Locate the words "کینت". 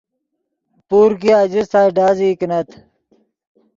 2.39-2.69